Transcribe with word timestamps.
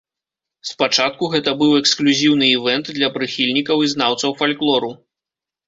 Спачатку 0.69 1.23
гэта 1.33 1.53
быў 1.59 1.75
эксклюзіўны 1.81 2.49
івэнт 2.55 2.91
для 2.97 3.13
прыхільнікаў 3.21 3.77
і 3.87 3.93
знаўцаў 3.95 4.37
фальклору. 4.43 4.91